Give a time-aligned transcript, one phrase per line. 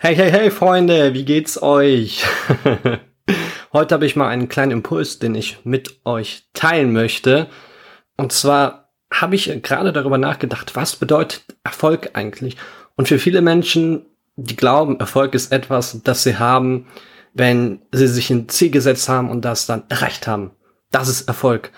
[0.00, 2.24] Hey, hey, hey, Freunde, wie geht's euch?
[3.72, 7.48] Heute habe ich mal einen kleinen Impuls, den ich mit euch teilen möchte.
[8.16, 12.56] Und zwar habe ich gerade darüber nachgedacht, was bedeutet Erfolg eigentlich?
[12.94, 14.06] Und für viele Menschen,
[14.36, 16.86] die glauben, Erfolg ist etwas, das sie haben,
[17.34, 20.52] wenn sie sich ein Ziel gesetzt haben und das dann erreicht haben.
[20.92, 21.72] Das ist Erfolg.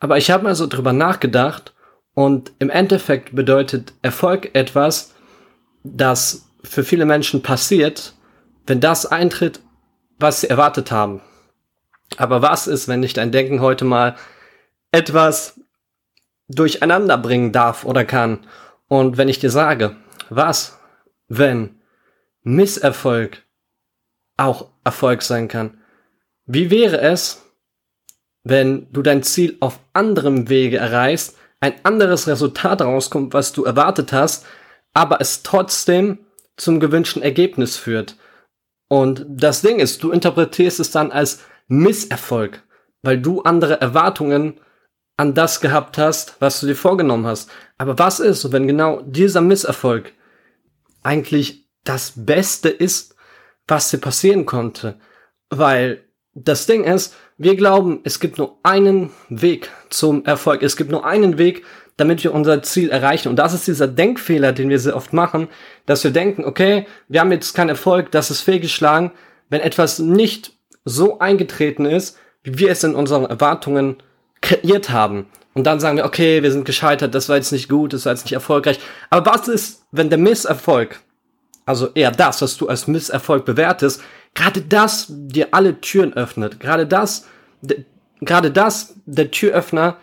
[0.00, 1.72] Aber ich habe mal so drüber nachgedacht
[2.12, 5.14] und im Endeffekt bedeutet Erfolg etwas,
[5.82, 8.14] das für viele Menschen passiert,
[8.66, 9.60] wenn das eintritt,
[10.18, 11.20] was sie erwartet haben.
[12.16, 14.16] Aber was ist, wenn ich dein Denken heute mal
[14.92, 15.60] etwas
[16.48, 18.46] durcheinander bringen darf oder kann?
[18.88, 19.96] Und wenn ich dir sage,
[20.30, 20.78] was,
[21.28, 21.80] wenn
[22.42, 23.42] Misserfolg
[24.36, 25.78] auch Erfolg sein kann?
[26.46, 27.42] Wie wäre es,
[28.42, 34.12] wenn du dein Ziel auf anderem Wege erreichst, ein anderes Resultat rauskommt, was du erwartet
[34.12, 34.44] hast,
[34.92, 36.18] aber es trotzdem
[36.56, 38.16] zum gewünschten Ergebnis führt.
[38.88, 42.62] Und das Ding ist, du interpretierst es dann als Misserfolg,
[43.02, 44.60] weil du andere Erwartungen
[45.16, 47.50] an das gehabt hast, was du dir vorgenommen hast.
[47.78, 50.12] Aber was ist, wenn genau dieser Misserfolg
[51.02, 53.14] eigentlich das Beste ist,
[53.66, 54.98] was dir passieren konnte?
[55.50, 60.62] Weil das Ding ist, wir glauben, es gibt nur einen Weg zum Erfolg.
[60.62, 61.64] Es gibt nur einen Weg,
[61.96, 63.28] damit wir unser Ziel erreichen.
[63.28, 65.48] Und das ist dieser Denkfehler, den wir sehr oft machen,
[65.86, 69.12] dass wir denken, okay, wir haben jetzt keinen Erfolg, das ist fehlgeschlagen,
[69.48, 70.52] wenn etwas nicht
[70.84, 73.96] so eingetreten ist, wie wir es in unseren Erwartungen
[74.40, 75.26] kreiert haben.
[75.54, 78.12] Und dann sagen wir, okay, wir sind gescheitert, das war jetzt nicht gut, das war
[78.12, 78.80] jetzt nicht erfolgreich.
[79.08, 81.00] Aber was ist, wenn der Misserfolg,
[81.64, 84.02] also eher das, was du als Misserfolg bewertest,
[84.34, 87.26] gerade das dir alle Türen öffnet, gerade das,
[88.20, 89.96] gerade das der Türöffner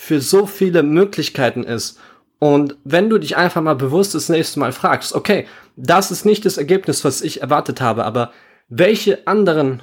[0.00, 1.98] für so viele Möglichkeiten ist.
[2.38, 6.46] Und wenn du dich einfach mal bewusst das nächste Mal fragst, okay, das ist nicht
[6.46, 8.30] das Ergebnis, was ich erwartet habe, aber
[8.68, 9.82] welche anderen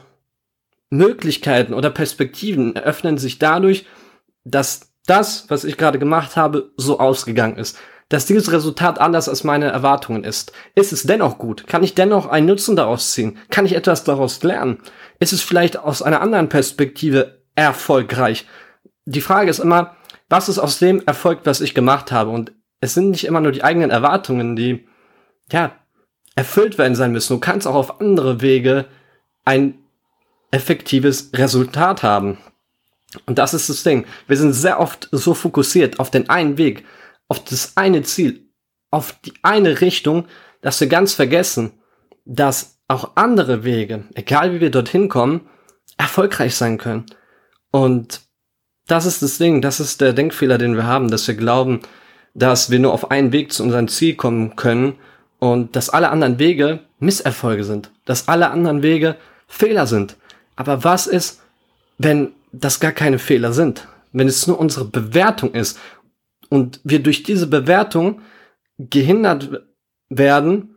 [0.90, 3.86] Möglichkeiten oder Perspektiven eröffnen sich dadurch,
[4.46, 7.78] dass das, was ich gerade gemacht habe, so ausgegangen ist.
[8.08, 10.54] Dass dieses Resultat anders als meine Erwartungen ist.
[10.76, 11.68] Ist es dennoch gut?
[11.68, 13.38] Kann ich dennoch einen Nutzen daraus ziehen?
[13.50, 14.80] Kann ich etwas daraus lernen?
[15.20, 18.48] Ist es vielleicht aus einer anderen Perspektive erfolgreich?
[19.06, 19.96] Die Frage ist immer,
[20.30, 22.32] was ist aus dem Erfolg, was ich gemacht habe?
[22.32, 24.88] Und es sind nicht immer nur die eigenen Erwartungen, die,
[25.52, 25.76] ja,
[26.36, 27.34] erfüllt werden sein müssen.
[27.34, 28.86] Du kannst auch auf andere Wege
[29.46, 29.80] ein
[30.52, 32.38] effektives Resultat haben.
[33.26, 34.06] Und das ist das Ding.
[34.28, 36.86] Wir sind sehr oft so fokussiert auf den einen Weg,
[37.28, 38.50] auf das eine Ziel,
[38.92, 40.26] auf die eine Richtung,
[40.62, 41.72] dass wir ganz vergessen,
[42.26, 45.48] dass auch andere Wege, egal wie wir dorthin kommen,
[45.98, 47.06] erfolgreich sein können.
[47.72, 48.22] Und
[48.88, 51.82] das ist das Ding, das ist der Denkfehler, den wir haben, dass wir glauben,
[52.34, 54.96] dass wir nur auf einen Weg zu unserem Ziel kommen können
[55.40, 59.16] und dass alle anderen Wege Misserfolge sind, dass alle anderen Wege
[59.48, 60.18] Fehler sind.
[60.56, 61.42] Aber was ist,
[61.98, 63.88] wenn das gar keine Fehler sind?
[64.12, 65.80] Wenn es nur unsere Bewertung ist
[66.50, 68.22] und wir durch diese Bewertung
[68.78, 69.64] gehindert
[70.10, 70.76] werden,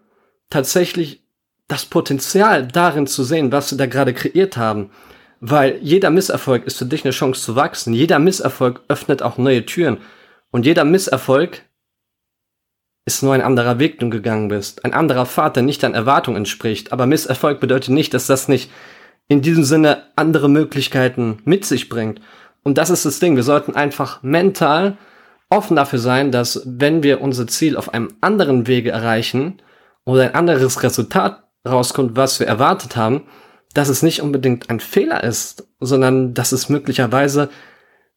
[0.50, 1.22] tatsächlich
[1.68, 4.90] das Potenzial darin zu sehen, was wir da gerade kreiert haben.
[5.40, 7.94] Weil jeder Misserfolg ist für dich eine Chance zu wachsen.
[7.94, 9.98] Jeder Misserfolg öffnet auch neue Türen.
[10.50, 11.62] Und jeder Misserfolg
[13.06, 14.84] ist nur ein anderer Weg, den du gegangen bist.
[14.84, 16.92] Ein anderer Pfad, der nicht deinen Erwartungen entspricht.
[16.92, 18.70] Aber Misserfolg bedeutet nicht, dass das nicht
[19.28, 22.20] in diesem Sinne andere Möglichkeiten mit sich bringt.
[22.64, 23.36] Und das ist das Ding.
[23.36, 24.98] Wir sollten einfach mental
[25.50, 29.62] offen dafür sein, dass wenn wir unser Ziel auf einem anderen Wege erreichen
[30.04, 33.24] oder ein anderes Resultat rauskommt, was wir erwartet haben,
[33.74, 37.50] dass es nicht unbedingt ein Fehler ist, sondern dass es möglicherweise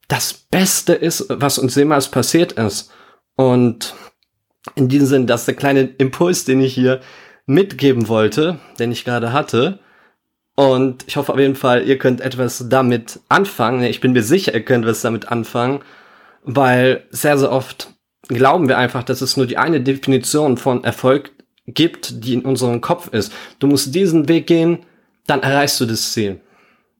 [0.08, 2.92] das Beste ist, was uns jemals passiert ist.
[3.36, 3.96] Und
[4.76, 7.02] in diesem Sinn, das ist der kleine Impuls, den ich hier
[7.46, 9.80] mitgeben wollte, den ich gerade hatte.
[10.56, 13.84] Und ich hoffe auf jeden Fall, ihr könnt etwas damit anfangen.
[13.84, 15.80] Ich bin mir sicher, ihr könnt was damit anfangen,
[16.44, 17.94] weil sehr, sehr oft
[18.28, 21.32] glauben wir einfach, dass es nur die eine Definition von Erfolg
[21.68, 23.34] gibt, die in unserem Kopf ist.
[23.60, 24.86] Du musst diesen Weg gehen,
[25.32, 26.42] dann erreichst du das Ziel.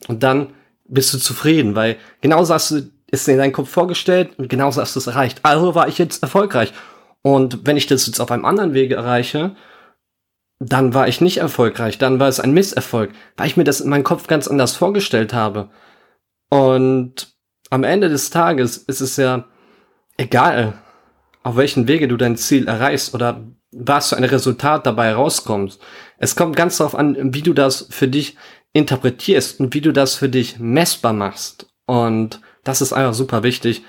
[0.08, 0.54] Und dann
[0.86, 4.96] bist du zufrieden, weil genauso hast du es in deinem Kopf vorgestellt und genauso hast
[4.96, 5.42] du es erreicht.
[5.44, 6.74] Also war ich jetzt erfolgreich.
[7.22, 9.56] Und wenn ich das jetzt auf einem anderen Wege erreiche,
[10.60, 13.90] dann war ich nicht erfolgreich, dann war es ein Misserfolg, weil ich mir das in
[13.90, 15.70] meinem Kopf ganz anders vorgestellt habe.
[16.50, 17.36] Und
[17.70, 19.46] am Ende des Tages ist es ja
[20.18, 20.74] egal,
[21.44, 25.80] auf welchen Wege du dein Ziel erreichst oder was für ein Resultat dabei rauskommt.
[26.18, 28.36] Es kommt ganz darauf an, wie du das für dich
[28.74, 31.68] interpretierst und wie du das für dich messbar machst.
[31.86, 33.84] Und das ist einfach super wichtig,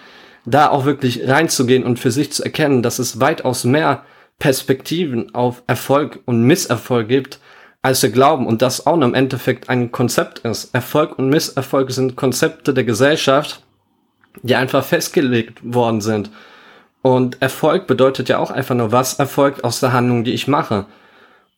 [0.44, 4.04] da auch wirklich reinzugehen und für sich zu erkennen, dass es weitaus mehr
[4.38, 7.38] Perspektiven auf Erfolg und Misserfolg gibt,
[7.80, 10.74] als wir glauben und das auch im Endeffekt ein Konzept ist.
[10.74, 13.62] Erfolg und Misserfolg sind Konzepte der Gesellschaft,
[14.42, 16.30] die einfach festgelegt worden sind.
[17.02, 20.86] Und Erfolg bedeutet ja auch einfach nur, was erfolgt aus der Handlung, die ich mache.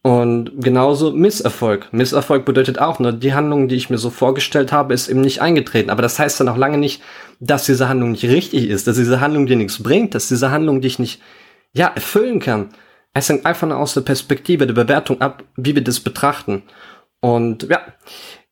[0.03, 1.91] Und genauso Misserfolg.
[1.93, 5.41] Misserfolg bedeutet auch nur, die Handlung, die ich mir so vorgestellt habe, ist eben nicht
[5.41, 5.89] eingetreten.
[5.91, 7.03] Aber das heißt dann auch lange nicht,
[7.41, 10.83] dass diese Handlung nicht richtig ist, dass diese Handlung dir nichts bringt, dass diese Handlung
[10.83, 11.23] dich nicht,
[11.73, 12.71] ja, erfüllen kann.
[13.15, 16.63] Es hängt einfach nur aus der Perspektive, der Bewertung ab, wie wir das betrachten.
[17.21, 17.81] Und ja,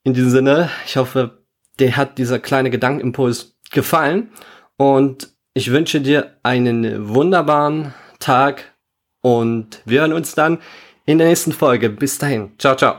[0.04, 1.42] in diesem Sinne, ich hoffe,
[1.78, 4.30] dir hat dieser kleine Gedankenimpuls gefallen.
[4.78, 8.72] Und ich wünsche dir einen wunderbaren Tag
[9.20, 10.58] und wir hören uns dann
[11.04, 11.90] in der nächsten Folge.
[11.90, 12.52] Bis dahin.
[12.58, 12.96] Ciao, ciao.